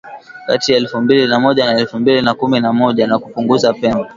[0.47, 3.73] kati ya elfu mbili na moja na elfu mbili na kumi na moja na kupunguza
[3.73, 4.07] pengo